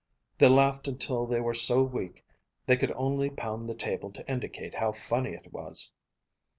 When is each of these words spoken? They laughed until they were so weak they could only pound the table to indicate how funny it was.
They 0.39 0.47
laughed 0.47 0.87
until 0.87 1.27
they 1.27 1.39
were 1.41 1.53
so 1.53 1.83
weak 1.83 2.25
they 2.65 2.75
could 2.75 2.91
only 2.93 3.29
pound 3.29 3.69
the 3.69 3.75
table 3.75 4.09
to 4.13 4.27
indicate 4.27 4.73
how 4.73 4.93
funny 4.93 5.33
it 5.33 5.53
was. 5.53 5.93